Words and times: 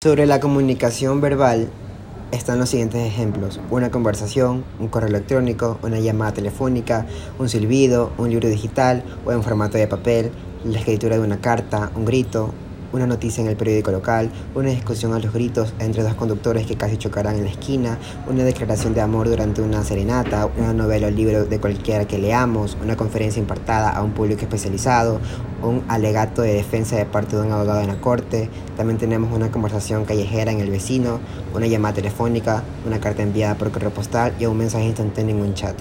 Sobre 0.00 0.26
la 0.26 0.38
comunicación 0.38 1.20
verbal 1.20 1.70
están 2.30 2.60
los 2.60 2.68
siguientes 2.68 3.04
ejemplos. 3.04 3.58
Una 3.68 3.90
conversación, 3.90 4.64
un 4.78 4.86
correo 4.86 5.08
electrónico, 5.08 5.76
una 5.82 5.98
llamada 5.98 6.34
telefónica, 6.34 7.04
un 7.40 7.48
silbido, 7.48 8.12
un 8.16 8.30
libro 8.30 8.48
digital 8.48 9.02
o 9.26 9.32
en 9.32 9.42
formato 9.42 9.76
de 9.76 9.88
papel, 9.88 10.30
la 10.64 10.78
escritura 10.78 11.16
de 11.16 11.22
una 11.22 11.40
carta, 11.40 11.90
un 11.96 12.04
grito, 12.04 12.54
una 12.92 13.06
noticia 13.06 13.42
en 13.42 13.48
el 13.48 13.56
periódico 13.56 13.90
local, 13.90 14.30
una 14.54 14.70
discusión 14.70 15.12
a 15.14 15.18
los 15.18 15.32
gritos 15.32 15.74
entre 15.78 16.02
dos 16.02 16.14
conductores 16.14 16.66
que 16.66 16.76
casi 16.76 16.96
chocarán 16.96 17.36
en 17.36 17.44
la 17.44 17.50
esquina, 17.50 17.98
una 18.26 18.44
declaración 18.44 18.94
de 18.94 19.00
amor 19.00 19.28
durante 19.28 19.62
una 19.62 19.82
serenata, 19.84 20.46
una 20.58 20.72
novela 20.72 21.08
o 21.08 21.10
libro 21.10 21.44
de 21.44 21.60
cualquiera 21.60 22.06
que 22.06 22.18
leamos, 22.18 22.76
una 22.82 22.96
conferencia 22.96 23.40
impartada 23.40 23.90
a 23.90 24.02
un 24.02 24.12
público 24.12 24.42
especializado, 24.42 25.20
un 25.62 25.82
alegato 25.88 26.42
de 26.42 26.54
defensa 26.54 26.96
de 26.96 27.04
parte 27.04 27.36
de 27.36 27.42
un 27.42 27.52
abogado 27.52 27.80
en 27.80 27.88
la 27.88 28.00
corte, 28.00 28.48
también 28.76 28.98
tenemos 28.98 29.34
una 29.34 29.50
conversación 29.50 30.04
callejera 30.04 30.52
en 30.52 30.60
el 30.60 30.70
vecino, 30.70 31.20
una 31.54 31.66
llamada 31.66 31.94
telefónica, 31.94 32.62
una 32.86 33.00
carta 33.00 33.22
enviada 33.22 33.56
por 33.56 33.70
correo 33.70 33.90
postal 33.90 34.34
y 34.38 34.46
un 34.46 34.56
mensaje 34.56 34.84
instantáneo 34.84 35.36
en 35.36 35.42
un 35.42 35.54
chat. 35.54 35.76